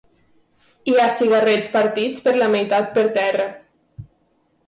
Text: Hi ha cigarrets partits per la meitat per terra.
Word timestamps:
Hi 0.91 0.95
ha 1.01 1.09
cigarrets 1.17 1.69
partits 1.75 2.25
per 2.29 2.33
la 2.39 2.49
meitat 2.55 2.89
per 2.95 3.03
terra. 3.19 3.45